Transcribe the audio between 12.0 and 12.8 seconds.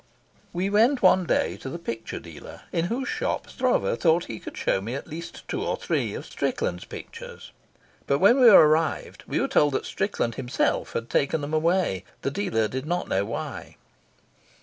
The dealer